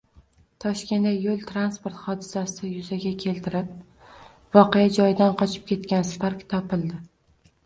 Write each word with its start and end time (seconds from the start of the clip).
Toshkentda 0.63 1.11
yo´l 1.25 1.43
transport 1.51 1.99
hodisasi 2.05 2.69
yuzaga 2.71 3.11
keltirib, 3.25 3.69
voqea 4.57 4.89
joyidan 4.97 5.37
qochib 5.45 5.69
ketgan 5.73 6.11
Spark 6.15 6.45
topildi 6.57 7.01